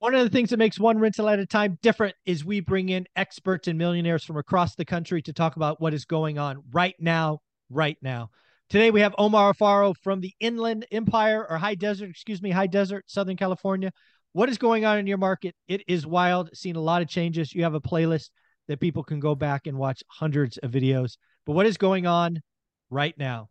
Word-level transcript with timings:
One 0.00 0.14
of 0.14 0.24
the 0.24 0.30
things 0.30 0.48
that 0.48 0.56
makes 0.56 0.80
one 0.80 0.98
rental 0.98 1.28
at 1.28 1.40
a 1.40 1.44
time 1.44 1.78
different 1.82 2.16
is 2.24 2.42
we 2.42 2.60
bring 2.60 2.88
in 2.88 3.06
experts 3.16 3.68
and 3.68 3.76
millionaires 3.76 4.24
from 4.24 4.38
across 4.38 4.74
the 4.74 4.86
country 4.86 5.20
to 5.20 5.32
talk 5.34 5.56
about 5.56 5.78
what 5.78 5.92
is 5.92 6.06
going 6.06 6.38
on 6.38 6.62
right 6.72 6.94
now, 6.98 7.40
right 7.68 7.98
now. 8.00 8.30
Today 8.70 8.90
we 8.90 9.02
have 9.02 9.14
Omar 9.18 9.52
Alfaro 9.52 9.94
from 9.94 10.22
the 10.22 10.32
Inland 10.40 10.86
Empire 10.90 11.46
or 11.46 11.58
High 11.58 11.74
Desert, 11.74 12.08
excuse 12.08 12.40
me, 12.40 12.50
High 12.50 12.66
Desert, 12.66 13.04
Southern 13.08 13.36
California. 13.36 13.92
What 14.32 14.48
is 14.48 14.56
going 14.56 14.86
on 14.86 14.96
in 14.96 15.06
your 15.06 15.18
market? 15.18 15.54
It 15.68 15.82
is 15.86 16.06
wild. 16.06 16.48
Seen 16.54 16.76
a 16.76 16.80
lot 16.80 17.02
of 17.02 17.08
changes. 17.08 17.54
You 17.54 17.64
have 17.64 17.74
a 17.74 17.80
playlist 17.80 18.30
that 18.68 18.80
people 18.80 19.04
can 19.04 19.20
go 19.20 19.34
back 19.34 19.66
and 19.66 19.76
watch 19.76 20.02
hundreds 20.08 20.56
of 20.56 20.70
videos. 20.70 21.18
But 21.44 21.52
what 21.52 21.66
is 21.66 21.76
going 21.76 22.06
on 22.06 22.40
right 22.88 23.16
now? 23.18 23.50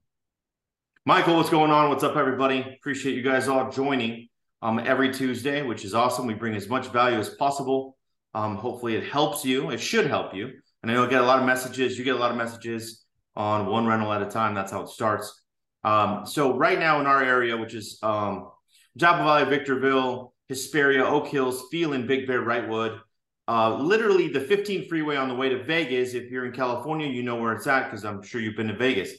Michael, 1.06 1.36
what's 1.36 1.52
going 1.52 1.70
on? 1.70 1.90
What's 1.90 2.04
up, 2.04 2.16
everybody? 2.16 2.62
Appreciate 2.80 3.16
you 3.16 3.22
guys 3.22 3.48
all 3.48 3.70
joining 3.72 4.29
um, 4.62 4.80
every 4.80 5.14
Tuesday, 5.14 5.62
which 5.62 5.86
is 5.86 5.94
awesome. 5.94 6.26
We 6.26 6.34
bring 6.34 6.56
as 6.56 6.68
much 6.68 6.88
value 6.88 7.18
as 7.18 7.30
possible. 7.30 7.98
Um, 8.34 8.56
hopefully, 8.56 8.96
it 8.96 9.04
helps 9.04 9.46
you. 9.46 9.72
It 9.72 9.80
should 9.80 10.08
help 10.08 10.34
you. 10.34 10.52
And 10.82 10.92
I 10.92 10.94
know 10.94 11.04
you 11.04 11.10
get 11.10 11.22
a 11.22 11.26
lot 11.26 11.40
of 11.40 11.46
messages. 11.46 11.98
You 11.98 12.04
get 12.04 12.16
a 12.16 12.20
lot 12.20 12.32
of 12.32 12.38
messages 12.38 13.06
on 13.36 13.66
one 13.66 13.86
rental 13.86 14.12
at 14.14 14.22
a 14.22 14.26
time. 14.26 14.54
That's 14.54 14.72
how 14.72 14.82
it 14.82 14.90
starts. 14.90 15.42
Um, 15.84 16.26
so 16.26 16.58
right 16.58 16.78
now 16.78 17.00
in 17.00 17.06
our 17.06 17.24
area, 17.24 17.56
which 17.56 17.74
is 17.74 18.00
um, 18.04 18.50
Valley, 18.96 19.46
Victorville, 19.46 20.34
Hesperia, 20.50 21.06
Oak 21.06 21.28
Hills, 21.28 21.64
Phelan, 21.72 22.06
Big 22.06 22.28
Bear, 22.28 22.42
Wrightwood, 22.42 23.00
uh, 23.48 23.78
literally 23.78 24.28
the 24.28 24.42
15 24.42 24.88
freeway 24.88 25.16
on 25.16 25.28
the 25.28 25.36
way 25.36 25.50
to 25.50 25.64
Vegas. 25.64 26.14
If 26.14 26.30
you're 26.30 26.46
in 26.46 26.52
California, 26.52 27.08
you 27.08 27.24
know 27.24 27.38
where 27.38 27.54
it's 27.54 27.66
at 27.66 27.86
because 27.86 28.06
I'm 28.06 28.22
sure 28.22 28.42
you've 28.42 28.56
been 28.56 28.68
to 28.68 28.76
Vegas. 28.76 29.12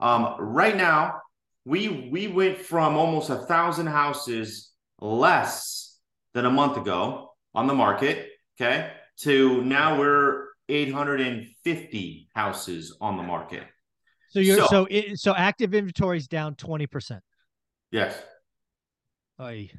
Um, 0.00 0.36
right 0.38 0.76
now, 0.76 1.20
we 1.64 2.08
we 2.10 2.28
went 2.28 2.58
from 2.58 2.96
almost 2.96 3.30
a 3.30 3.36
thousand 3.36 3.86
houses 3.86 4.67
less 5.00 5.98
than 6.34 6.46
a 6.46 6.50
month 6.50 6.76
ago 6.76 7.32
on 7.54 7.66
the 7.66 7.74
market, 7.74 8.28
okay, 8.60 8.92
to 9.18 9.62
now 9.62 9.98
we're 9.98 10.48
850 10.68 12.28
houses 12.34 12.96
on 13.00 13.16
the 13.16 13.22
market. 13.22 13.64
So 14.30 14.40
you're 14.40 14.58
so 14.58 14.66
so, 14.66 14.86
it, 14.90 15.18
so 15.18 15.34
active 15.34 15.74
inventory 15.74 16.18
is 16.18 16.28
down 16.28 16.54
20%. 16.54 17.20
Yes. 17.90 18.20
Aye. 19.38 19.70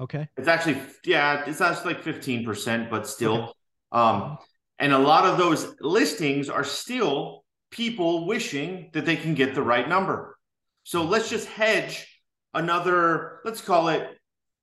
Okay. 0.00 0.28
It's 0.36 0.46
actually 0.46 0.80
yeah, 1.04 1.44
it's 1.46 1.60
actually 1.60 1.94
like 1.94 2.04
15%, 2.04 2.88
but 2.88 3.08
still 3.08 3.36
okay. 3.36 3.52
um 3.92 4.38
and 4.78 4.92
a 4.92 4.98
lot 4.98 5.24
of 5.24 5.38
those 5.38 5.74
listings 5.80 6.48
are 6.48 6.62
still 6.62 7.44
people 7.70 8.26
wishing 8.26 8.90
that 8.92 9.04
they 9.04 9.16
can 9.16 9.34
get 9.34 9.54
the 9.54 9.62
right 9.62 9.88
number. 9.88 10.36
So 10.84 11.02
let's 11.04 11.28
just 11.28 11.48
hedge 11.48 12.06
another 12.54 13.40
let's 13.44 13.60
call 13.60 13.88
it 13.88 14.17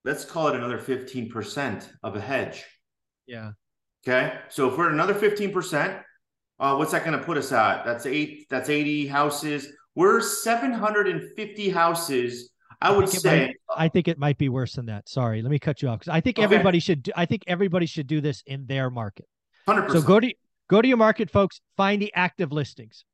let's 0.06 0.24
call 0.24 0.48
it 0.48 0.56
another 0.56 0.78
15% 0.78 1.90
of 2.04 2.16
a 2.16 2.22
hedge. 2.22 2.64
Yeah. 3.26 3.52
Okay. 4.08 4.38
So 4.50 4.70
if 4.70 4.78
we're 4.78 4.88
at 4.88 4.94
another 4.94 5.16
15%, 5.16 6.02
uh, 6.60 6.76
what's 6.76 6.92
that 6.92 7.04
going 7.04 7.18
to 7.18 7.26
put 7.26 7.38
us 7.38 7.52
at? 7.52 7.84
That's 7.84 8.06
eight, 8.06 8.46
that's 8.50 8.70
80 8.70 9.08
houses. 9.08 9.68
We're 9.96 10.22
750 10.22 11.70
houses. 11.70 12.52
I, 12.82 12.90
I 12.90 12.98
would 12.98 13.10
say 13.10 13.48
might, 13.48 13.56
I 13.76 13.88
think 13.88 14.08
it 14.08 14.20
might 14.20 14.38
be 14.38 14.50
worse 14.50 14.74
than 14.74 14.86
that. 14.86 15.10
Sorry, 15.10 15.42
let 15.42 15.50
me 15.50 15.60
cut 15.60 15.82
you 15.82 15.90
off 15.90 16.00
because 16.00 16.14
I 16.14 16.22
think 16.22 16.38
okay. 16.38 16.44
everybody 16.44 16.80
should 16.80 17.04
do, 17.04 17.12
I 17.16 17.26
think 17.26 17.44
everybody 17.48 17.86
should 17.86 18.06
do 18.06 18.22
this 18.22 18.44
in 18.46 18.68
their 18.68 18.90
market. 18.90 19.28
100%. 19.68 19.92
So 19.92 20.02
go 20.02 20.20
to 20.20 20.34
go 20.70 20.82
to 20.82 20.88
your 20.88 20.98
market, 20.98 21.32
folks, 21.32 21.62
find 21.78 22.02
the 22.02 22.14
active 22.14 22.52
listings. 22.52 23.06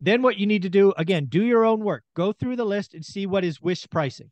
Then 0.00 0.22
what 0.22 0.38
you 0.38 0.46
need 0.46 0.62
to 0.62 0.70
do 0.70 0.92
again, 0.96 1.26
do 1.26 1.44
your 1.44 1.64
own 1.64 1.80
work. 1.80 2.04
Go 2.14 2.32
through 2.32 2.56
the 2.56 2.64
list 2.64 2.94
and 2.94 3.04
see 3.04 3.26
what 3.26 3.44
is 3.44 3.60
wish 3.60 3.86
pricing. 3.90 4.30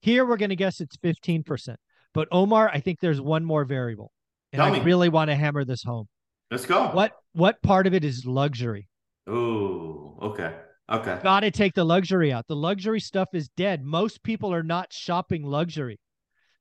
Here 0.00 0.24
we're 0.24 0.36
going 0.36 0.50
to 0.50 0.56
guess 0.56 0.80
it's 0.80 0.96
15%. 0.96 1.76
But 2.14 2.28
Omar, 2.32 2.70
I 2.72 2.80
think 2.80 3.00
there's 3.00 3.20
one 3.20 3.44
more 3.44 3.64
variable. 3.64 4.12
And 4.52 4.60
Tell 4.60 4.68
I 4.68 4.78
me. 4.78 4.84
really 4.84 5.08
want 5.08 5.30
to 5.30 5.36
hammer 5.36 5.64
this 5.64 5.82
home. 5.82 6.08
Let's 6.50 6.64
go. 6.64 6.88
What 6.88 7.12
what 7.32 7.60
part 7.62 7.86
of 7.86 7.92
it 7.92 8.04
is 8.04 8.24
luxury? 8.24 8.88
Oh, 9.26 10.16
okay. 10.22 10.54
Okay. 10.90 11.18
Got 11.22 11.40
to 11.40 11.50
take 11.50 11.74
the 11.74 11.84
luxury 11.84 12.32
out. 12.32 12.46
The 12.48 12.56
luxury 12.56 13.00
stuff 13.00 13.28
is 13.34 13.50
dead. 13.50 13.84
Most 13.84 14.22
people 14.22 14.54
are 14.54 14.62
not 14.62 14.90
shopping 14.90 15.42
luxury. 15.42 16.00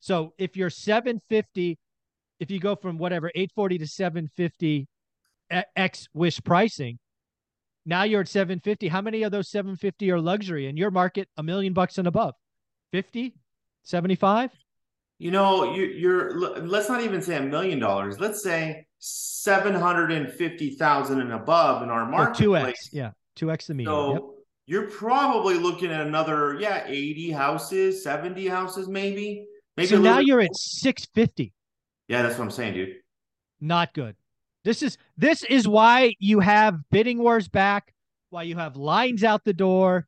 So 0.02 0.34
if 0.38 0.58
you're 0.58 0.70
750, 0.70 1.80
if 2.42 2.52
you 2.52 2.60
go 2.60 2.76
from 2.76 2.98
whatever 2.98 3.30
840 3.34 3.78
to 3.78 3.88
750 3.88 4.88
X 5.78 6.08
wish 6.14 6.42
pricing, 6.44 7.00
now 7.86 8.04
you're 8.04 8.22
at 8.22 8.28
750. 8.28 8.90
How 8.90 9.02
many 9.02 9.24
of 9.24 9.32
those 9.32 9.50
750 9.50 10.12
are 10.12 10.20
luxury 10.20 10.68
in 10.68 10.76
your 10.76 10.92
market? 10.92 11.30
A 11.38 11.44
million 11.44 11.72
bucks 11.72 11.98
and 11.98 12.08
above. 12.08 12.34
50, 12.92 13.34
75? 13.84 14.52
You 15.20 15.32
know, 15.32 15.74
you, 15.74 15.86
you're 15.86 16.40
let's 16.62 16.90
not 16.90 17.02
even 17.02 17.22
say 17.24 17.38
a 17.38 17.42
million 17.42 17.80
dollars. 17.80 18.20
Let's 18.20 18.44
say 18.44 18.86
seven 19.00 19.74
hundred 19.74 20.12
and 20.12 20.32
fifty 20.32 20.76
thousand 20.76 21.22
and 21.22 21.34
above 21.34 21.82
in 21.82 21.90
our 21.90 22.08
market. 22.08 22.38
Two 22.38 22.56
x, 22.56 22.90
yeah, 22.94 23.12
two 23.36 23.52
x 23.52 23.66
the 23.66 23.74
median. 23.74 23.92
So 23.92 24.14
yep. 24.14 24.22
you're 24.68 24.92
probably 24.92 25.56
looking 25.56 25.92
at 25.92 26.06
another, 26.06 26.58
yeah, 26.60 26.84
eighty 26.86 27.32
houses, 27.32 28.04
seventy 28.04 28.48
houses, 28.48 28.88
maybe. 28.88 29.48
Maybe. 29.76 29.88
So 29.88 30.00
now 30.00 30.20
you're 30.20 30.42
at 30.42 30.56
six 30.56 31.06
fifty. 31.16 31.52
Yeah, 32.08 32.22
that's 32.22 32.38
what 32.38 32.46
I'm 32.46 32.52
saying, 32.52 32.76
dude. 32.76 32.98
Not 33.60 33.96
good. 33.96 34.16
This 34.64 34.84
is 34.84 35.00
this 35.18 35.44
is 35.44 35.68
why 35.68 36.14
you 36.20 36.42
have 36.42 36.80
bidding 36.92 37.18
wars 37.18 37.48
back. 37.48 37.92
Why 38.30 38.44
you 38.44 38.58
have 38.58 38.76
lines 38.76 39.24
out 39.24 39.46
the 39.46 39.54
door 39.54 40.07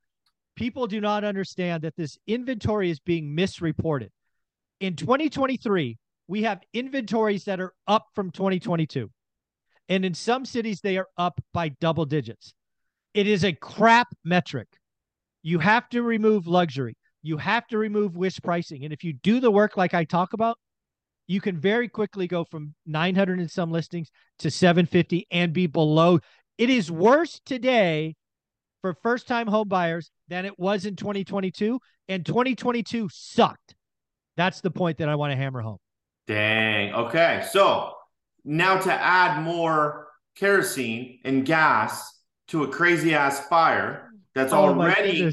people 0.59 0.88
do 0.88 1.00
not 1.00 1.24
understand 1.24 1.84
that 1.84 1.96
this 1.96 2.18
inventory 2.28 2.90
is 2.92 3.00
being 3.00 3.34
misreported. 3.34 4.12
In 4.81 4.97
2023, 4.97 5.97
we 6.28 6.44
have 6.44 6.59
inventories 6.74 7.46
that 7.46 7.62
are 7.62 7.74
up 7.88 8.08
from 8.14 8.30
2022. 8.30 9.09
And 9.88 10.03
in 10.03 10.14
some 10.14 10.44
cities, 10.44 10.81
they 10.81 10.98
are 10.98 11.08
up 11.18 11.40
by 11.53 11.69
double 11.80 12.03
digits. 12.03 12.53
It 13.14 13.25
is 13.25 13.46
a 13.46 13.53
crap 13.53 14.09
metric. 14.25 14.68
You 15.44 15.59
have 15.59 15.88
to 15.90 16.03
remove 16.03 16.46
luxury. 16.46 16.98
You 17.24 17.38
have 17.38 17.66
to 17.68 17.78
remove 17.78 18.18
wish 18.18 18.40
pricing. 18.42 18.84
And 18.84 18.92
if 18.92 19.03
you 19.03 19.14
do 19.14 19.40
the 19.40 19.50
work 19.50 19.78
like 19.78 19.94
I 19.94 20.03
talk 20.03 20.34
about, 20.34 20.58
you 21.25 21.40
can 21.40 21.58
very 21.58 21.88
quickly 21.88 22.28
go 22.28 22.44
from 22.44 22.75
900 22.86 23.40
and 23.40 23.50
some 23.50 23.72
listings 23.72 24.09
to 24.40 24.52
750 24.52 25.25
and 25.31 25.53
be 25.53 25.68
below. 25.68 26.19
It 26.58 26.69
is 26.69 26.92
worse 26.92 27.40
today 27.46 28.16
for 28.81 28.94
first 29.02 29.25
time 29.25 29.48
home 29.48 29.69
buyers 29.69 30.12
than 30.29 30.45
it 30.45 30.57
was 30.57 30.85
in 30.85 30.95
2022. 30.95 31.79
And 32.07 32.25
2022 32.25 33.09
sucked. 33.12 33.75
That's 34.38 34.62
the 34.62 34.72
point 34.72 35.00
that 35.00 35.09
I 35.09 35.16
want 35.16 35.31
to 35.31 35.35
hammer 35.35 35.62
home. 35.62 35.79
Dang. 36.28 36.94
Okay. 36.94 37.45
So 37.51 37.94
now 38.45 38.79
to 38.79 38.94
add 38.94 39.41
more 39.44 40.07
kerosene 40.35 41.19
and 41.25 41.45
gas 41.45 42.22
to 42.47 42.63
a 42.63 42.68
crazy 42.68 43.13
ass 43.13 43.47
fire 43.47 44.09
that's 44.34 44.53
oh 44.53 44.57
already 44.57 45.23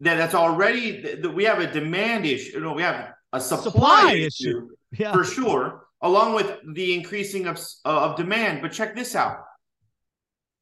that 0.00 0.16
that's 0.16 0.34
already 0.34 1.02
that 1.02 1.34
we 1.34 1.44
have 1.44 1.58
a 1.58 1.70
demand 1.70 2.24
issue. 2.24 2.58
Know, 2.60 2.72
we 2.72 2.82
have 2.82 3.12
a 3.32 3.40
supply, 3.40 3.62
supply 3.62 4.12
issue, 4.12 4.26
issue. 4.26 4.68
Yeah. 4.92 5.12
for 5.12 5.24
sure, 5.24 5.86
along 6.00 6.34
with 6.34 6.56
the 6.72 6.94
increasing 6.94 7.46
of 7.46 7.58
uh, 7.84 8.10
of 8.10 8.16
demand. 8.16 8.62
But 8.62 8.72
check 8.72 8.94
this 8.94 9.14
out: 9.14 9.44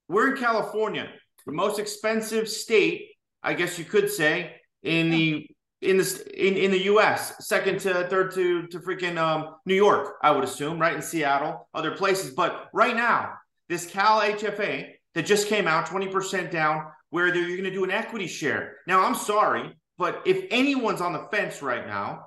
we're 0.09 0.35
in 0.35 0.43
California 0.43 1.09
the 1.47 1.53
most 1.53 1.79
expensive 1.79 2.49
state, 2.49 3.11
I 3.47 3.55
guess 3.55 3.79
you 3.79 3.85
could 3.85 4.11
say, 4.11 4.57
in 4.83 5.09
the 5.09 5.47
in 5.81 5.99
the 5.99 6.47
in, 6.47 6.57
in 6.57 6.71
the 6.73 6.85
U.S. 6.85 7.47
Second 7.47 7.79
to 7.81 8.07
third 8.09 8.35
to 8.35 8.67
to 8.67 8.81
freaking 8.81 9.17
um, 9.17 9.55
New 9.65 9.75
York, 9.75 10.17
I 10.23 10.33
would 10.33 10.43
assume, 10.43 10.81
right 10.81 10.95
in 10.95 11.01
Seattle, 11.01 11.69
other 11.73 11.93
places. 11.93 12.35
But 12.35 12.69
right 12.75 12.97
now, 12.97 13.35
this 13.69 13.87
Cal 13.87 14.21
HFA 14.21 14.91
that 15.15 15.27
just 15.27 15.47
came 15.47 15.69
out, 15.69 15.87
twenty 15.87 16.09
percent 16.09 16.51
down, 16.51 16.87
where 17.11 17.33
you're 17.33 17.57
going 17.57 17.65
to 17.65 17.71
do 17.71 17.85
an 17.85 17.93
equity 17.93 18.27
share. 18.27 18.79
Now, 18.89 19.05
I'm 19.05 19.15
sorry, 19.15 19.73
but 19.97 20.23
if 20.27 20.47
anyone's 20.51 21.01
on 21.01 21.13
the 21.13 21.29
fence 21.31 21.63
right 21.63 21.87
now, 21.87 22.27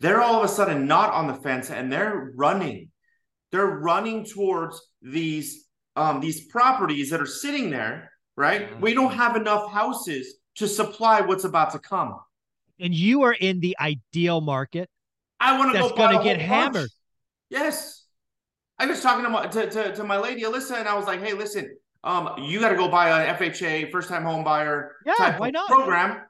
they're 0.00 0.22
all 0.22 0.36
of 0.36 0.44
a 0.44 0.48
sudden 0.48 0.86
not 0.86 1.12
on 1.12 1.26
the 1.26 1.34
fence 1.34 1.70
and 1.70 1.92
they're 1.92 2.32
running. 2.34 2.88
They're 3.52 3.66
running 3.66 4.24
towards 4.24 4.80
these 5.02 5.66
um, 5.96 6.20
these 6.20 6.46
properties 6.46 7.10
that 7.10 7.20
are 7.20 7.26
sitting 7.26 7.68
there 7.68 8.10
right? 8.36 8.70
Mm-hmm. 8.70 8.80
We 8.80 8.94
don't 8.94 9.12
have 9.12 9.36
enough 9.36 9.70
houses 9.70 10.36
to 10.56 10.68
supply 10.68 11.20
what's 11.20 11.44
about 11.44 11.72
to 11.72 11.78
come. 11.78 12.18
And 12.80 12.94
you 12.94 13.22
are 13.22 13.32
in 13.32 13.60
the 13.60 13.76
ideal 13.80 14.40
market. 14.40 14.88
I 15.40 15.58
want 15.58 15.72
to 15.72 15.78
go. 15.78 15.88
That's 15.88 15.98
going 15.98 16.18
to 16.18 16.24
get 16.24 16.40
hammered. 16.40 16.90
Yes. 17.50 18.04
I 18.78 18.86
was 18.86 19.00
talking 19.00 19.24
to 19.24 19.30
my, 19.30 19.46
to, 19.46 19.70
to, 19.70 19.94
to, 19.94 20.04
my 20.04 20.18
lady 20.18 20.42
Alyssa, 20.42 20.78
and 20.78 20.88
I 20.88 20.94
was 20.94 21.06
like, 21.06 21.22
"Hey, 21.22 21.32
listen, 21.32 21.74
um, 22.04 22.34
you 22.38 22.60
got 22.60 22.70
to 22.70 22.76
go 22.76 22.88
buy 22.88 23.24
a 23.24 23.34
FHA, 23.34 23.90
first 23.90 24.08
time 24.08 24.22
home 24.22 24.44
buyer 24.44 24.96
yeah, 25.06 25.14
type 25.14 25.40
why 25.40 25.50
not? 25.50 25.68
program. 25.68 26.22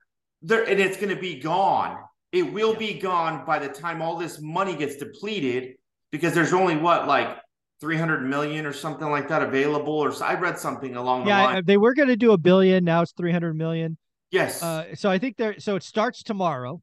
There, 0.42 0.62
and 0.62 0.78
it's 0.78 0.96
going 0.96 1.14
to 1.14 1.20
be 1.20 1.40
gone. 1.40 1.98
It 2.30 2.52
will 2.52 2.72
yeah. 2.74 2.78
be 2.78 2.94
gone 2.94 3.44
by 3.44 3.58
the 3.58 3.68
time 3.68 4.00
all 4.00 4.16
this 4.16 4.40
money 4.40 4.76
gets 4.76 4.96
depleted, 4.96 5.74
because 6.12 6.34
there's 6.34 6.52
only 6.52 6.76
what 6.76 7.08
like 7.08 7.36
300 7.80 8.22
million 8.22 8.64
or 8.64 8.72
something 8.72 9.08
like 9.10 9.28
that 9.28 9.42
available 9.42 9.92
or 9.92 10.12
I 10.22 10.34
read 10.34 10.58
something 10.58 10.96
along 10.96 11.26
yeah, 11.26 11.38
the 11.38 11.44
line. 11.44 11.54
Yeah, 11.56 11.60
they 11.64 11.76
were 11.76 11.94
going 11.94 12.08
to 12.08 12.16
do 12.16 12.32
a 12.32 12.38
billion 12.38 12.84
now 12.84 13.02
it's 13.02 13.12
300 13.12 13.54
million. 13.54 13.98
Yes. 14.36 14.62
Uh, 14.62 14.94
so 14.94 15.10
I 15.10 15.18
think 15.18 15.36
there 15.36 15.58
so 15.58 15.76
it 15.76 15.82
starts 15.82 16.22
tomorrow. 16.22 16.82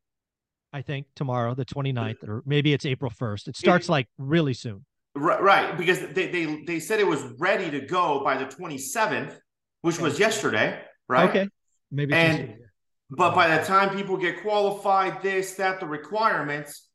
I 0.75 0.81
think, 0.81 1.05
tomorrow, 1.15 1.53
the 1.53 1.65
29th, 1.65 2.27
or 2.27 2.41
maybe 2.47 2.73
it's 2.73 2.83
April 2.83 3.11
1st. 3.11 3.50
It 3.50 3.55
starts 3.55 3.89
like 3.89 4.07
really 4.17 4.55
soon. 4.55 4.83
Right, 5.15 5.39
right, 5.39 5.77
because 5.77 6.00
they, 6.00 6.29
they 6.29 6.63
they 6.65 6.79
said 6.79 7.00
it 7.00 7.05
was 7.05 7.21
ready 7.38 7.69
to 7.69 7.81
go 7.85 8.23
by 8.23 8.35
the 8.38 8.45
27th, 8.45 9.38
which 9.81 10.00
was 10.00 10.17
yesterday, 10.17 10.81
right? 11.07 11.29
Okay. 11.29 11.47
Maybe 11.91 12.15
and 12.15 12.55
but 13.11 13.35
by 13.35 13.55
the 13.55 13.63
time 13.63 13.95
people 13.95 14.17
get 14.17 14.41
qualified, 14.41 15.21
this, 15.21 15.53
that, 15.55 15.79
the 15.79 15.85
requirements, 15.85 16.89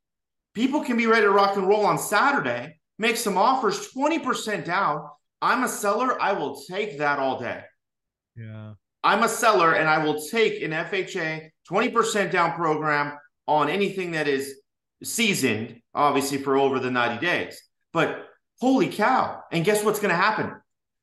people 0.54 0.82
can 0.82 0.96
be 0.96 1.06
ready 1.06 1.22
to 1.22 1.30
rock 1.30 1.56
and 1.56 1.68
roll 1.68 1.86
on 1.86 1.98
Saturday, 1.98 2.80
make 2.98 3.16
some 3.16 3.38
offers, 3.38 3.92
20% 3.92 4.64
down. 4.64 5.06
I'm 5.40 5.62
a 5.62 5.68
seller, 5.68 6.20
I 6.20 6.32
will 6.32 6.60
take 6.68 6.98
that 6.98 7.20
all 7.20 7.38
day. 7.38 7.62
Yeah. 8.36 8.72
I'm 9.04 9.22
a 9.22 9.28
seller 9.28 9.74
and 9.74 9.88
I 9.88 10.04
will 10.04 10.20
take 10.20 10.62
an 10.62 10.72
FHA 10.72 11.50
20% 11.70 12.30
down 12.30 12.52
program 12.52 13.18
on 13.46 13.68
anything 13.68 14.12
that 14.12 14.28
is 14.28 14.60
seasoned, 15.02 15.80
obviously 15.94 16.38
for 16.38 16.56
over 16.56 16.78
the 16.78 16.90
90 16.90 17.24
days. 17.24 17.60
But 17.92 18.26
holy 18.60 18.88
cow. 18.88 19.42
And 19.52 19.64
guess 19.64 19.84
what's 19.84 20.00
going 20.00 20.10
to 20.10 20.16
happen? 20.16 20.52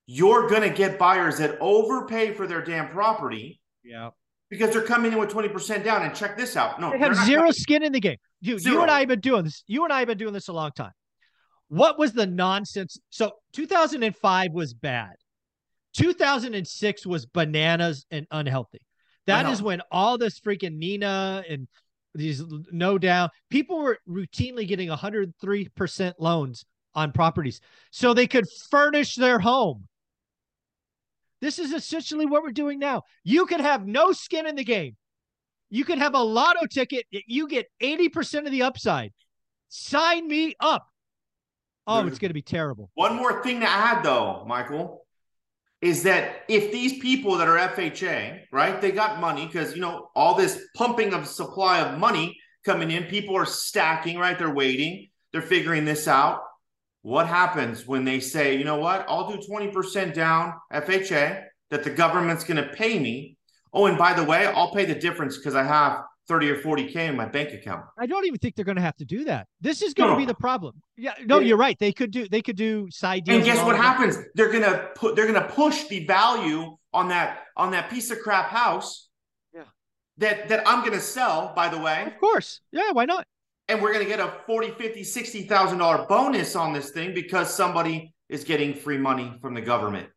You're 0.07 0.47
going 0.47 0.61
to 0.61 0.69
get 0.69 0.99
buyers 0.99 1.37
that 1.39 1.57
overpay 1.59 2.33
for 2.33 2.47
their 2.47 2.63
damn 2.63 2.89
property. 2.89 3.59
Yeah. 3.83 4.11
Because 4.49 4.71
they're 4.71 4.83
coming 4.83 5.11
in 5.11 5.17
with 5.17 5.31
20% 5.31 5.83
down. 5.83 6.03
And 6.03 6.13
check 6.13 6.37
this 6.37 6.55
out. 6.55 6.79
No, 6.79 6.91
they 6.91 6.99
have 6.99 7.15
zero 7.25 7.41
coming. 7.41 7.53
skin 7.53 7.83
in 7.83 7.91
the 7.91 7.99
game. 7.99 8.17
Dude, 8.43 8.59
zero. 8.59 8.75
you 8.75 8.81
and 8.81 8.91
I 8.91 8.99
have 8.99 9.07
been 9.07 9.21
doing 9.21 9.43
this. 9.43 9.63
You 9.65 9.83
and 9.83 9.91
I 9.91 9.99
have 9.99 10.07
been 10.07 10.17
doing 10.17 10.33
this 10.33 10.49
a 10.49 10.53
long 10.53 10.71
time. 10.75 10.91
What 11.69 11.97
was 11.97 12.13
the 12.13 12.27
nonsense? 12.27 12.99
So 13.09 13.31
2005 13.53 14.51
was 14.51 14.73
bad. 14.73 15.13
2006 15.95 17.05
was 17.05 17.25
bananas 17.25 18.05
and 18.11 18.27
unhealthy. 18.31 18.81
That 19.27 19.49
is 19.49 19.61
when 19.61 19.81
all 19.91 20.17
this 20.17 20.39
freaking 20.39 20.77
Nina 20.77 21.43
and 21.49 21.67
these 22.13 22.43
no 22.71 22.97
down 22.97 23.29
people 23.49 23.79
were 23.79 23.97
routinely 24.07 24.67
getting 24.67 24.89
103% 24.89 26.13
loans 26.19 26.65
on 26.93 27.11
properties 27.11 27.59
so 27.91 28.13
they 28.13 28.27
could 28.27 28.45
furnish 28.69 29.15
their 29.15 29.39
home. 29.39 29.87
This 31.41 31.59
is 31.59 31.73
essentially 31.73 32.25
what 32.25 32.43
we're 32.43 32.51
doing 32.51 32.79
now. 32.79 33.03
You 33.23 33.45
can 33.45 33.59
have 33.59 33.85
no 33.85 34.11
skin 34.11 34.47
in 34.47 34.55
the 34.55 34.63
game. 34.63 34.95
You 35.69 35.83
can 35.83 35.99
have 35.99 36.13
a 36.13 36.19
lotto 36.19 36.65
ticket. 36.67 37.05
You 37.11 37.47
get 37.47 37.67
80% 37.81 38.45
of 38.45 38.51
the 38.51 38.63
upside. 38.63 39.11
Sign 39.67 40.27
me 40.27 40.55
up. 40.59 40.87
Oh, 41.87 41.97
There's 42.01 42.13
it's 42.13 42.19
going 42.19 42.29
to 42.29 42.35
be 42.35 42.41
terrible. 42.41 42.89
One 42.95 43.15
more 43.15 43.43
thing 43.43 43.59
to 43.59 43.69
add, 43.69 44.03
though, 44.03 44.43
Michael, 44.47 45.04
is 45.85 46.01
that 46.01 46.37
if 46.47 46.71
these 46.71 46.97
people 46.97 47.37
that 47.37 47.47
are 47.47 47.59
FHA, 47.59 48.45
right, 48.51 48.81
they 48.81 48.91
got 48.91 49.21
money 49.21 49.45
because, 49.45 49.75
you 49.75 49.81
know, 49.81 50.09
all 50.15 50.33
this 50.33 50.59
pumping 50.75 51.13
of 51.13 51.27
supply 51.27 51.79
of 51.79 51.99
money 51.99 52.35
coming 52.65 52.89
in, 52.89 53.03
people 53.03 53.37
are 53.37 53.45
stacking, 53.45 54.17
right? 54.17 54.39
They're 54.39 54.49
waiting, 54.49 55.09
they're 55.31 55.43
figuring 55.43 55.85
this 55.85 56.07
out. 56.07 56.41
What 57.03 57.27
happens 57.27 57.85
when 57.85 58.03
they 58.03 58.19
say, 58.19 58.57
you 58.57 58.63
know 58.63 58.77
what, 58.77 59.05
I'll 59.07 59.31
do 59.31 59.37
20% 59.47 60.15
down 60.15 60.55
FHA 60.73 61.43
that 61.69 61.83
the 61.83 61.91
government's 61.91 62.43
going 62.43 62.63
to 62.63 62.73
pay 62.73 62.97
me? 62.97 63.37
Oh, 63.71 63.85
and 63.85 63.95
by 63.95 64.13
the 64.13 64.23
way, 64.23 64.47
I'll 64.47 64.73
pay 64.73 64.85
the 64.85 64.95
difference 64.95 65.37
because 65.37 65.53
I 65.53 65.65
have 65.65 66.01
30 66.27 66.49
or 66.49 66.55
40K 66.57 66.95
in 66.95 67.15
my 67.15 67.25
bank 67.25 67.53
account. 67.53 67.85
I 67.97 68.05
don't 68.05 68.25
even 68.25 68.39
think 68.39 68.55
they're 68.55 68.65
going 68.65 68.77
to 68.77 68.81
have 68.81 68.95
to 68.97 69.05
do 69.05 69.25
that. 69.25 69.47
This 69.61 69.81
is 69.81 69.93
going 69.93 70.09
no. 70.09 70.15
to 70.15 70.19
be 70.19 70.25
the 70.25 70.35
problem. 70.35 70.81
Yeah, 70.97 71.13
no, 71.25 71.39
you're 71.39 71.57
right. 71.57 71.77
They 71.77 71.91
could 71.91 72.11
do 72.11 72.27
they 72.27 72.41
could 72.41 72.55
do 72.55 72.87
side 72.89 73.25
deals. 73.25 73.37
And 73.37 73.45
guess 73.45 73.63
what 73.63 73.75
happens? 73.75 74.17
They're 74.33 74.51
going 74.51 74.63
to 74.63 74.89
put 74.95 75.15
they're 75.15 75.31
going 75.31 75.41
to 75.41 75.49
push 75.49 75.87
the 75.87 76.05
value 76.05 76.77
on 76.93 77.09
that 77.09 77.43
on 77.55 77.71
that 77.71 77.89
piece 77.89 78.09
of 78.11 78.19
crap 78.19 78.49
house. 78.49 79.09
Yeah. 79.53 79.63
That 80.17 80.49
that 80.49 80.67
I'm 80.67 80.79
going 80.79 80.93
to 80.93 81.01
sell, 81.01 81.53
by 81.55 81.69
the 81.69 81.79
way. 81.79 82.03
Of 82.05 82.17
course. 82.19 82.61
Yeah, 82.71 82.91
why 82.91 83.05
not? 83.05 83.27
And 83.67 83.81
we're 83.81 83.93
going 83.93 84.05
to 84.05 84.09
get 84.09 84.19
a 84.19 84.31
40, 84.45 84.71
50, 84.71 85.03
60,000 85.03 85.77
dollar 85.77 86.05
bonus 86.07 86.55
on 86.55 86.71
this 86.71 86.91
thing 86.91 87.13
because 87.13 87.51
somebody 87.51 88.13
is 88.29 88.43
getting 88.43 88.75
free 88.75 88.99
money 88.99 89.33
from 89.41 89.55
the 89.55 89.61
government. 89.61 90.07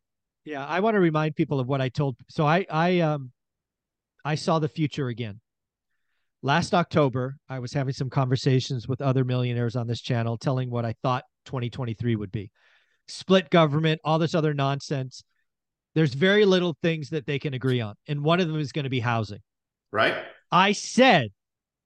Yeah, 0.45 0.65
I 0.65 0.79
want 0.79 0.95
to 0.95 0.99
remind 0.99 1.35
people 1.35 1.59
of 1.59 1.67
what 1.67 1.81
I 1.81 1.89
told. 1.89 2.15
So 2.29 2.45
I 2.45 2.65
I 2.69 2.99
um 2.99 3.31
I 4.25 4.35
saw 4.35 4.59
the 4.59 4.69
future 4.69 5.07
again 5.07 5.39
last 6.41 6.73
October, 6.73 7.35
I 7.47 7.59
was 7.59 7.73
having 7.73 7.93
some 7.93 8.09
conversations 8.09 8.87
with 8.87 9.01
other 9.01 9.23
millionaires 9.23 9.75
on 9.75 9.87
this 9.87 10.01
channel, 10.01 10.37
telling 10.37 10.69
what 10.69 10.85
I 10.85 10.95
thought 11.03 11.23
2023 11.45 12.15
would 12.15 12.31
be 12.31 12.51
split 13.07 13.49
government, 13.49 13.99
all 14.03 14.19
this 14.19 14.35
other 14.35 14.53
nonsense. 14.53 15.23
There's 15.95 16.13
very 16.13 16.45
little 16.45 16.77
things 16.83 17.09
that 17.09 17.25
they 17.25 17.39
can 17.39 17.53
agree 17.53 17.81
on. 17.81 17.95
And 18.07 18.23
one 18.23 18.39
of 18.39 18.47
them 18.47 18.59
is 18.59 18.71
going 18.71 18.83
to 18.83 18.89
be 18.89 18.99
housing. 18.99 19.39
Right. 19.91 20.15
I 20.51 20.71
said, 20.71 21.29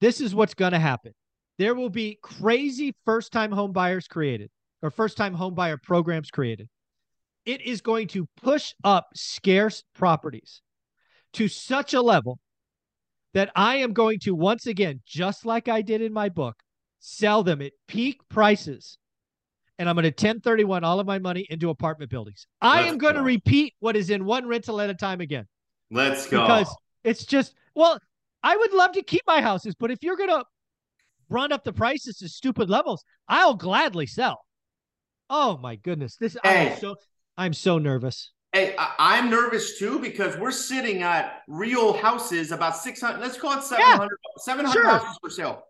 this 0.00 0.20
is 0.20 0.34
what's 0.34 0.54
going 0.54 0.72
to 0.72 0.78
happen. 0.78 1.12
There 1.58 1.74
will 1.74 1.90
be 1.90 2.18
crazy 2.22 2.94
first 3.04 3.32
time 3.32 3.52
home 3.52 3.72
buyers 3.72 4.06
created 4.06 4.50
or 4.82 4.90
first 4.90 5.16
time 5.16 5.34
home 5.34 5.54
buyer 5.54 5.78
programs 5.78 6.30
created. 6.30 6.68
It 7.46 7.62
is 7.62 7.80
going 7.80 8.08
to 8.08 8.26
push 8.42 8.74
up 8.84 9.06
scarce 9.14 9.82
properties 9.94 10.60
to 11.34 11.48
such 11.48 11.94
a 11.94 12.02
level 12.02 12.38
that 13.34 13.50
I 13.54 13.76
am 13.76 13.92
going 13.92 14.18
to 14.20 14.34
once 14.34 14.66
again, 14.66 15.00
just 15.06 15.44
like 15.44 15.68
I 15.68 15.82
did 15.82 16.00
in 16.00 16.12
my 16.12 16.28
book, 16.28 16.56
sell 17.00 17.42
them 17.42 17.60
at 17.60 17.72
peak 17.86 18.20
prices. 18.28 18.98
And 19.78 19.88
I'm 19.88 19.96
going 19.96 20.04
to 20.04 20.08
1031 20.08 20.84
all 20.84 21.00
of 21.00 21.06
my 21.06 21.18
money 21.18 21.46
into 21.50 21.68
apartment 21.68 22.10
buildings. 22.10 22.46
I 22.62 22.78
Let's 22.78 22.92
am 22.92 22.98
going 22.98 23.14
go. 23.14 23.20
to 23.20 23.24
repeat 23.24 23.74
what 23.80 23.96
is 23.96 24.08
in 24.08 24.24
one 24.24 24.46
rental 24.46 24.80
at 24.80 24.88
a 24.88 24.94
time 24.94 25.20
again. 25.20 25.46
Let's 25.90 26.28
go. 26.28 26.42
Because 26.42 26.74
it's 27.02 27.26
just, 27.26 27.54
well, 27.74 27.98
I 28.42 28.56
would 28.56 28.72
love 28.72 28.92
to 28.92 29.02
keep 29.02 29.22
my 29.26 29.40
houses, 29.40 29.74
but 29.74 29.90
if 29.90 29.98
you're 30.02 30.16
going 30.16 30.30
to 30.30 30.44
run 31.28 31.52
up 31.52 31.64
the 31.64 31.72
prices 31.72 32.18
to 32.18 32.28
stupid 32.28 32.70
levels, 32.70 33.04
I'll 33.28 33.54
gladly 33.54 34.06
sell. 34.06 34.44
Oh 35.28 35.58
my 35.58 35.76
goodness. 35.76 36.16
This 36.16 36.36
hey. 36.44 36.72
I'm 36.72 36.78
so 36.78 36.96
I'm 37.36 37.52
so 37.52 37.78
nervous. 37.78 38.32
Hey, 38.54 38.76
I, 38.78 39.18
am 39.18 39.30
nervous 39.30 39.80
too 39.80 39.98
because 39.98 40.36
we're 40.36 40.52
sitting 40.52 41.02
at 41.02 41.42
real 41.48 41.92
houses 41.92 42.52
about 42.52 42.76
600, 42.76 43.20
let's 43.20 43.36
call 43.36 43.58
it 43.58 43.64
700, 43.64 44.02
yeah, 44.04 44.08
700 44.38 44.72
sure. 44.72 44.88
houses 44.88 45.18
for 45.20 45.28
sale. 45.28 45.64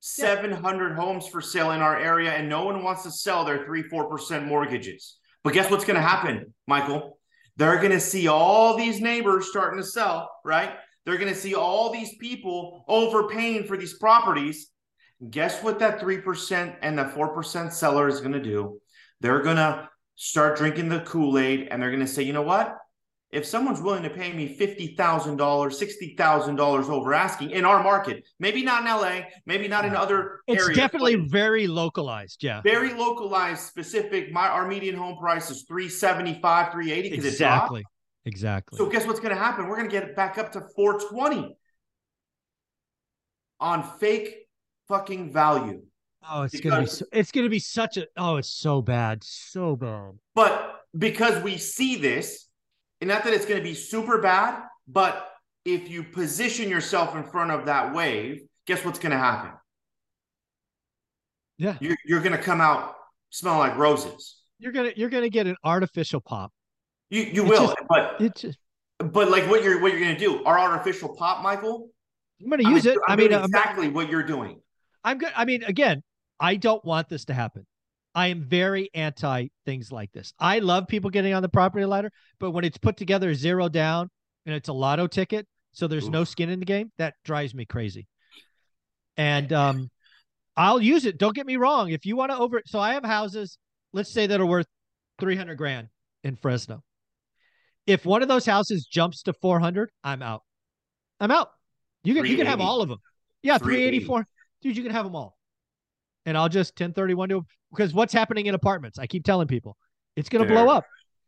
700 0.00 0.88
yeah. 0.90 0.94
homes 0.96 1.26
for 1.26 1.40
sale 1.40 1.70
in 1.70 1.80
our 1.80 1.98
area, 1.98 2.32
and 2.32 2.46
no 2.46 2.66
one 2.66 2.82
wants 2.82 3.04
to 3.04 3.10
sell 3.10 3.46
their 3.46 3.64
3 3.64 3.84
4% 3.84 4.46
mortgages. 4.46 5.16
But 5.42 5.54
guess 5.54 5.70
what's 5.70 5.86
going 5.86 5.94
to 5.94 6.06
happen, 6.06 6.52
Michael? 6.66 7.18
They're 7.56 7.78
going 7.78 7.92
to 7.92 8.00
see 8.00 8.28
all 8.28 8.76
these 8.76 9.00
neighbors 9.00 9.48
starting 9.48 9.80
to 9.80 9.86
sell, 9.86 10.30
right? 10.44 10.74
They're 11.06 11.16
going 11.16 11.32
to 11.32 11.40
see 11.40 11.54
all 11.54 11.90
these 11.90 12.14
people 12.18 12.84
overpaying 12.86 13.64
for 13.64 13.78
these 13.78 13.94
properties. 13.94 14.68
Guess 15.30 15.62
what 15.62 15.78
that 15.78 16.00
3% 16.00 16.76
and 16.82 16.98
the 16.98 17.04
4% 17.04 17.72
seller 17.72 18.08
is 18.08 18.20
going 18.20 18.32
to 18.32 18.42
do? 18.42 18.78
They're 19.22 19.40
going 19.40 19.56
to 19.56 19.88
start 20.16 20.56
drinking 20.56 20.88
the 20.88 21.00
Kool 21.00 21.38
Aid, 21.38 21.68
and 21.70 21.82
they're 21.82 21.90
going 21.90 22.00
to 22.00 22.06
say, 22.06 22.22
you 22.22 22.32
know 22.32 22.42
what? 22.42 22.78
If 23.30 23.44
someone's 23.44 23.80
willing 23.80 24.04
to 24.04 24.10
pay 24.10 24.32
me 24.32 24.56
$50,000, 24.56 24.96
$60,000 25.36 26.88
over 26.88 27.14
asking 27.14 27.50
in 27.50 27.64
our 27.64 27.82
market, 27.82 28.24
maybe 28.38 28.62
not 28.62 28.82
in 28.82 28.86
LA, 28.86 29.22
maybe 29.44 29.66
not 29.66 29.84
in 29.84 29.96
other 29.96 30.40
it's 30.46 30.62
areas. 30.62 30.68
It's 30.68 30.78
definitely 30.78 31.16
very 31.16 31.66
localized. 31.66 32.44
Yeah. 32.44 32.60
Very 32.62 32.94
localized, 32.94 33.62
specific. 33.62 34.30
My 34.30 34.46
Our 34.46 34.68
median 34.68 34.94
home 34.94 35.18
price 35.18 35.50
is 35.50 35.64
375 35.66 36.72
380 36.72 37.12
Exactly. 37.12 37.84
Exactly. 38.24 38.78
So 38.78 38.88
guess 38.88 39.04
what's 39.04 39.20
going 39.20 39.34
to 39.34 39.40
happen? 39.40 39.66
We're 39.66 39.76
going 39.76 39.88
to 39.88 39.92
get 39.92 40.04
it 40.04 40.14
back 40.14 40.38
up 40.38 40.52
to 40.52 40.60
420 40.76 41.56
on 43.58 43.82
fake 43.98 44.46
fucking 44.86 45.32
value. 45.32 45.82
Oh, 46.30 46.42
it's 46.42 46.54
because, 46.54 46.70
gonna 46.70 46.82
be 46.82 46.88
so, 46.88 47.04
it's 47.12 47.32
gonna 47.32 47.48
be 47.48 47.58
such 47.58 47.96
a 47.96 48.06
oh, 48.16 48.36
it's 48.36 48.48
so 48.48 48.80
bad, 48.80 49.22
so 49.24 49.76
bad. 49.76 50.12
But 50.34 50.80
because 50.96 51.42
we 51.42 51.58
see 51.58 51.96
this, 51.96 52.48
and 53.00 53.08
not 53.08 53.24
that 53.24 53.34
it's 53.34 53.46
gonna 53.46 53.62
be 53.62 53.74
super 53.74 54.20
bad, 54.20 54.62
but 54.88 55.30
if 55.64 55.90
you 55.90 56.02
position 56.02 56.68
yourself 56.68 57.14
in 57.16 57.24
front 57.24 57.50
of 57.50 57.66
that 57.66 57.94
wave, 57.94 58.42
guess 58.66 58.84
what's 58.84 58.98
gonna 58.98 59.18
happen? 59.18 59.52
Yeah, 61.58 61.76
you're 61.80 61.96
you're 62.06 62.22
gonna 62.22 62.38
come 62.38 62.60
out 62.60 62.94
smelling 63.30 63.58
like 63.58 63.76
roses. 63.76 64.40
You're 64.58 64.72
gonna 64.72 64.92
you're 64.96 65.10
gonna 65.10 65.28
get 65.28 65.46
an 65.46 65.56
artificial 65.62 66.20
pop. 66.20 66.52
You 67.10 67.22
you 67.22 67.44
will, 67.44 67.66
just, 67.66 67.76
but 67.88 68.20
it 68.20 68.34
just 68.34 68.58
but 68.98 69.30
like 69.30 69.48
what 69.50 69.62
you're 69.62 69.80
what 69.80 69.92
you're 69.92 70.00
gonna 70.00 70.18
do? 70.18 70.44
Our 70.44 70.58
artificial 70.58 71.14
pop, 71.14 71.42
Michael. 71.42 71.90
I'm 72.42 72.50
gonna 72.50 72.68
use 72.68 72.86
I'm, 72.86 72.92
it. 72.92 72.98
I'm 73.08 73.12
i 73.12 73.16
mean, 73.16 73.32
exactly 73.32 73.86
I'm, 73.86 73.94
what 73.94 74.08
you're 74.08 74.22
doing. 74.22 74.60
I'm 75.04 75.18
good. 75.18 75.32
I 75.36 75.44
mean, 75.44 75.62
again, 75.64 76.02
I 76.40 76.56
don't 76.56 76.84
want 76.84 77.08
this 77.08 77.24
to 77.26 77.34
happen. 77.34 77.66
I 78.14 78.28
am 78.28 78.42
very 78.42 78.90
anti 78.94 79.48
things 79.66 79.90
like 79.90 80.12
this. 80.12 80.32
I 80.38 80.60
love 80.60 80.86
people 80.86 81.10
getting 81.10 81.34
on 81.34 81.42
the 81.42 81.48
property 81.48 81.84
ladder, 81.84 82.12
but 82.38 82.52
when 82.52 82.64
it's 82.64 82.78
put 82.78 82.96
together 82.96 83.34
zero 83.34 83.68
down 83.68 84.08
and 84.46 84.54
it's 84.54 84.68
a 84.68 84.72
lotto 84.72 85.06
ticket, 85.06 85.46
so 85.72 85.88
there's 85.88 86.06
Oof. 86.06 86.12
no 86.12 86.24
skin 86.24 86.48
in 86.48 86.60
the 86.60 86.66
game, 86.66 86.92
that 86.98 87.14
drives 87.24 87.54
me 87.54 87.64
crazy. 87.64 88.06
And 89.16 89.52
um, 89.52 89.90
I'll 90.56 90.80
use 90.80 91.04
it. 91.06 91.18
Don't 91.18 91.34
get 91.34 91.46
me 91.46 91.56
wrong. 91.56 91.90
If 91.90 92.06
you 92.06 92.14
want 92.14 92.30
to 92.30 92.38
over, 92.38 92.62
so 92.66 92.78
I 92.78 92.94
have 92.94 93.04
houses, 93.04 93.58
let's 93.92 94.12
say 94.12 94.28
that 94.28 94.40
are 94.40 94.46
worth 94.46 94.66
300 95.18 95.56
grand 95.56 95.88
in 96.22 96.36
Fresno. 96.36 96.82
If 97.86 98.06
one 98.06 98.22
of 98.22 98.28
those 98.28 98.46
houses 98.46 98.86
jumps 98.86 99.24
to 99.24 99.32
400, 99.32 99.90
I'm 100.02 100.22
out. 100.22 100.42
I'm 101.20 101.30
out. 101.30 101.50
You 102.02 102.14
can 102.14 102.26
you 102.26 102.36
can 102.36 102.46
have 102.46 102.60
all 102.60 102.80
of 102.80 102.88
them. 102.88 102.98
Yeah, 103.42 103.58
384. 103.58 104.26
Dude, 104.62 104.76
you 104.76 104.82
can 104.82 104.92
have 104.92 105.04
them 105.04 105.16
all. 105.16 105.36
And 106.26 106.38
I'll 106.38 106.48
just 106.48 106.72
1031 106.72 107.28
to 107.30 107.46
because 107.70 107.92
what's 107.92 108.12
happening 108.12 108.46
in 108.46 108.54
apartments? 108.54 108.98
I 108.98 109.06
keep 109.06 109.24
telling 109.24 109.48
people 109.48 109.76
it's 110.16 110.28
going 110.28 110.46
to 110.46 110.50
blow 110.50 110.68
up. 110.68 110.84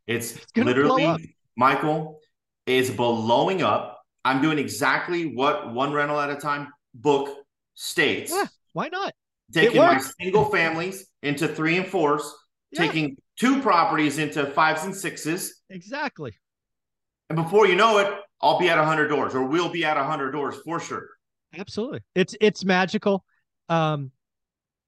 It's, 0.07 0.35
it's 0.35 0.45
literally, 0.55 1.35
Michael, 1.55 2.19
is 2.65 2.89
blowing 2.89 3.61
up. 3.61 4.01
I'm 4.23 4.41
doing 4.41 4.57
exactly 4.57 5.35
what 5.35 5.73
one 5.73 5.91
rental 5.91 6.19
at 6.19 6.29
a 6.29 6.35
time 6.35 6.69
book 6.93 7.29
states. 7.75 8.31
Yeah, 8.31 8.45
why 8.73 8.89
not? 8.89 9.13
Taking 9.53 9.77
my 9.77 10.01
single 10.19 10.45
families 10.45 11.07
into 11.23 11.47
three 11.47 11.77
and 11.77 11.87
fours, 11.87 12.29
yeah. 12.71 12.81
taking 12.81 13.17
two 13.37 13.61
properties 13.61 14.17
into 14.17 14.45
fives 14.47 14.83
and 14.83 14.95
sixes. 14.95 15.61
Exactly. 15.69 16.33
And 17.29 17.37
before 17.37 17.67
you 17.67 17.75
know 17.75 17.99
it, 17.99 18.13
I'll 18.41 18.59
be 18.59 18.69
at 18.69 18.77
100 18.77 19.07
doors 19.07 19.33
or 19.35 19.43
we'll 19.43 19.69
be 19.69 19.85
at 19.85 19.97
100 19.97 20.31
doors 20.31 20.55
for 20.63 20.79
sure. 20.79 21.07
Absolutely. 21.57 22.01
It's 22.13 22.35
it's 22.41 22.65
magical. 22.65 23.23
Um 23.69 24.11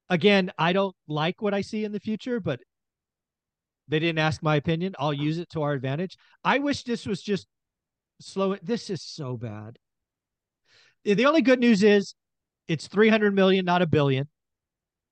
again, 0.10 0.52
I 0.58 0.74
don't 0.74 0.96
like 1.08 1.42
what 1.42 1.54
I 1.54 1.62
see 1.62 1.84
in 1.84 1.92
the 1.92 2.00
future, 2.00 2.40
but 2.40 2.60
they 3.88 4.00
didn't 4.00 4.20
ask 4.20 4.42
my 4.44 4.56
opinion. 4.56 4.96
I'll 5.00 5.14
use 5.14 5.40
it 5.40 5.50
to 5.52 5.64
our 5.64 5.74
advantage. 5.74 6.18
I 6.44 6.60
wish 6.60 6.84
this 6.84 7.06
was 7.06 7.22
just 7.22 7.48
slow. 8.22 8.56
This 8.62 8.90
is 8.90 9.04
so 9.04 9.38
bad. 9.38 9.78
The 11.04 11.26
only 11.26 11.42
good 11.42 11.60
news 11.60 11.84
is 11.84 12.14
it's 12.68 12.88
300 12.88 13.34
million, 13.34 13.66
not 13.66 13.82
a 13.82 13.88
billion. 13.88 14.28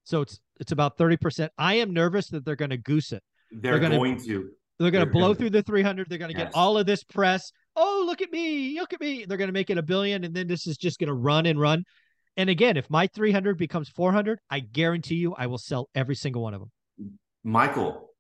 So 0.04 0.22
it's 0.22 0.40
it's 0.60 0.72
about 0.72 0.98
30%. 0.98 1.50
I 1.58 1.76
am 1.76 1.94
nervous 1.94 2.30
that 2.30 2.46
they're 2.46 2.56
going 2.56 2.72
to 2.72 2.78
goose 2.78 3.12
it. 3.12 3.22
They're, 3.52 3.74
they're 3.74 3.80
gonna, 3.80 3.98
going 3.98 4.18
to. 4.24 4.50
They're 4.80 4.92
going 4.92 5.06
to 5.06 5.12
blow 5.12 5.28
gonna, 5.28 5.36
through 5.36 5.50
the 5.52 5.64
300. 5.64 6.10
They're 6.10 6.18
going 6.18 6.32
to 6.32 6.38
yes. 6.38 6.48
get 6.48 6.56
all 6.56 6.78
of 6.78 6.86
this 6.86 7.04
press. 7.04 7.52
Oh, 7.76 8.04
look 8.06 8.22
at 8.22 8.32
me. 8.32 8.80
Look 8.80 8.94
at 8.94 9.02
me. 9.02 9.26
They're 9.26 9.38
going 9.38 9.50
to 9.50 9.54
make 9.54 9.70
it 9.70 9.78
a 9.78 9.84
billion. 9.84 10.24
And 10.24 10.36
then 10.36 10.48
this 10.48 10.68
is 10.68 10.78
just 10.78 11.00
going 11.00 11.08
to 11.08 11.14
run 11.14 11.46
and 11.46 11.60
run. 11.60 11.84
And 12.38 12.52
again, 12.52 12.78
if 12.78 12.90
my 12.90 13.08
300 13.08 13.58
becomes 13.58 13.90
400, 13.90 14.40
I 14.50 14.60
guarantee 14.60 15.16
you 15.16 15.34
I 15.34 15.48
will 15.48 15.58
sell 15.58 15.90
every 15.96 16.16
single 16.16 16.44
one 16.44 16.54
of 16.54 16.62
them. 16.62 16.72
Michael, 17.44 18.12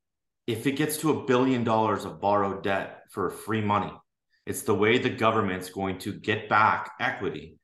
if 0.48 0.66
it 0.66 0.72
gets 0.72 0.98
to 0.98 1.12
a 1.12 1.26
billion 1.26 1.64
dollars 1.64 2.04
of 2.04 2.20
borrowed 2.20 2.64
debt 2.64 3.04
for 3.12 3.30
free 3.30 3.62
money, 3.62 3.92
it's 4.48 4.64
the 4.64 4.74
way 4.74 4.98
the 4.98 5.10
government's 5.10 5.70
going 5.70 6.00
to 6.00 6.14
get 6.14 6.50
back 6.50 6.94
equity. 7.00 7.60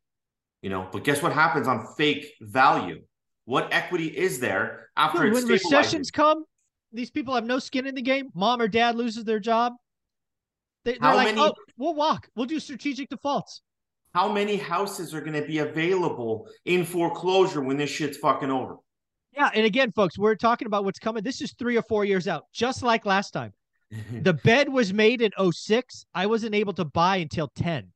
You 0.62 0.70
know, 0.70 0.88
but 0.92 1.04
guess 1.04 1.22
what 1.22 1.34
happens 1.34 1.68
on 1.68 1.88
fake 1.98 2.28
value? 2.40 3.02
What 3.46 3.74
equity 3.74 4.08
is 4.08 4.40
there 4.40 4.90
after 4.96 5.32
when 5.32 5.46
recessions 5.46 6.12
come? 6.12 6.46
These 6.94 7.10
people 7.10 7.34
have 7.34 7.46
no 7.46 7.58
skin 7.60 7.88
in 7.88 7.96
the 7.96 8.02
game. 8.02 8.30
Mom 8.36 8.62
or 8.62 8.68
dad 8.68 8.96
loses 8.96 9.24
their 9.24 9.40
job. 9.40 9.74
They, 10.86 10.98
are 11.00 11.16
like, 11.16 11.36
many, 11.36 11.42
oh, 11.42 11.54
we'll 11.78 11.96
walk. 11.96 12.30
We'll 12.36 12.46
do 12.46 12.60
strategic 12.60 13.10
defaults. 13.10 13.62
How 14.14 14.32
many 14.32 14.58
houses 14.58 15.14
are 15.14 15.22
going 15.22 15.40
to 15.40 15.48
be 15.48 15.60
available 15.60 16.48
in 16.66 16.86
foreclosure 16.86 17.62
when 17.62 17.78
this 17.78 17.90
shit's 17.90 18.18
fucking 18.18 18.52
over? 18.52 18.78
Yeah, 19.36 19.50
and 19.54 19.66
again, 19.66 19.92
folks, 19.92 20.18
we're 20.18 20.36
talking 20.36 20.68
about 20.68 20.86
what's 20.86 21.00
coming. 21.00 21.24
This 21.24 21.42
is 21.42 21.54
three 21.54 21.78
or 21.78 21.82
four 21.82 22.06
years 22.06 22.28
out, 22.28 22.46
just 22.54 22.84
like 22.84 23.06
last 23.06 23.32
time. 23.32 23.54
the 24.22 24.34
bed 24.34 24.70
was 24.70 24.94
made 24.94 25.22
in 25.22 25.32
06. 25.52 26.06
I 26.14 26.28
wasn't 26.28 26.54
able 26.54 26.74
to 26.74 26.86
buy 26.86 27.18
until 27.18 27.52
10. 27.56 27.92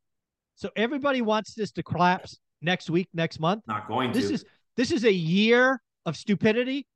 So 0.55 0.71
everybody 0.75 1.21
wants 1.21 1.53
this 1.53 1.71
to 1.73 1.83
collapse 1.83 2.39
next 2.61 2.89
week, 2.89 3.07
next 3.13 3.39
month. 3.39 3.63
Not 3.67 3.87
going 3.87 4.11
this 4.11 4.23
to. 4.25 4.31
This 4.31 4.41
is 4.41 4.47
this 4.75 4.91
is 4.91 5.05
a 5.05 5.13
year 5.13 5.81
of 6.05 6.17
stupidity, 6.17 6.87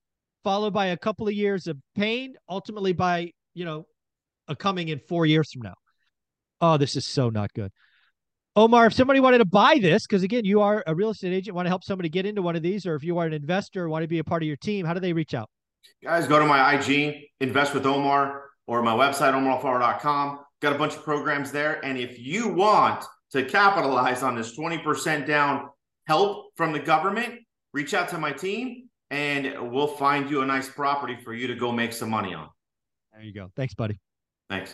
followed 0.44 0.74
by 0.74 0.88
a 0.88 0.98
couple 0.98 1.28
of 1.28 1.34
years 1.34 1.68
of 1.68 1.78
pain, 1.96 2.36
ultimately 2.50 2.94
by, 2.94 3.32
you 3.54 3.66
know, 3.66 3.86
a 4.48 4.56
coming 4.56 4.88
in 4.88 5.00
four 5.08 5.28
years 5.28 5.52
from 5.52 5.62
now. 5.62 5.76
Oh, 6.60 6.78
this 6.78 6.96
is 6.96 7.06
so 7.06 7.30
not 7.30 7.54
good. 7.54 7.72
Omar, 8.56 8.88
if 8.88 8.94
somebody 8.94 9.22
wanted 9.22 9.38
to 9.38 9.46
buy 9.46 9.80
this, 9.82 10.06
because 10.06 10.24
again, 10.24 10.44
you 10.44 10.60
are 10.60 10.84
a 10.86 10.94
real 10.94 11.12
estate 11.12 11.32
agent, 11.32 11.56
want 11.56 11.66
to 11.66 11.70
help 11.70 11.86
somebody 11.86 12.10
get 12.10 12.26
into 12.26 12.42
one 12.42 12.58
of 12.58 12.62
these, 12.62 12.86
or 12.86 12.96
if 12.96 13.04
you 13.04 13.18
are 13.18 13.26
an 13.26 13.34
investor, 13.34 13.88
want 13.88 14.04
to 14.04 14.08
be 14.10 14.20
a 14.20 14.24
part 14.24 14.44
of 14.44 14.48
your 14.48 14.58
team, 14.58 14.86
how 14.86 14.94
do 14.94 15.00
they 15.00 15.14
reach 15.14 15.34
out? 15.34 15.50
Guys, 16.04 16.28
go 16.28 16.38
to 16.38 16.46
my 16.46 16.74
IG, 16.74 17.16
invest 17.40 17.74
with 17.74 17.86
Omar, 17.86 18.44
or 18.68 18.84
my 18.84 18.94
website, 18.94 19.34
omaralfaro.com. 19.34 20.40
Got 20.62 20.76
a 20.76 20.78
bunch 20.78 20.96
of 20.96 21.04
programs 21.04 21.52
there. 21.52 21.84
And 21.86 21.98
if 21.98 22.20
you 22.20 22.50
want 22.50 23.06
to 23.32 23.44
capitalize 23.46 24.22
on 24.22 24.36
this 24.36 24.58
20% 24.58 25.26
down 25.26 25.70
help 26.06 26.48
from 26.56 26.74
the 26.74 26.80
government, 26.80 27.36
reach 27.74 27.94
out 27.94 28.10
to 28.10 28.18
my 28.18 28.32
team 28.32 28.90
and 29.12 29.72
we'll 29.72 29.88
find 29.88 30.30
you 30.30 30.42
a 30.42 30.46
nice 30.46 30.70
property 30.70 31.18
for 31.24 31.34
you 31.34 31.48
to 31.48 31.56
go 31.56 31.72
make 31.72 31.94
some 31.94 32.10
money 32.10 32.34
on. 32.34 32.50
There 33.14 33.24
you 33.24 33.34
go. 33.34 33.50
Thanks, 33.56 33.74
buddy. 33.74 34.00
Thanks. 34.50 34.70